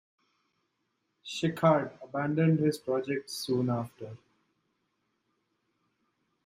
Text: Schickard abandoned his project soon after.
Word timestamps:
Schickard 1.23 1.91
abandoned 2.01 2.57
his 2.57 2.79
project 2.79 3.29
soon 3.29 3.69
after. 3.69 4.17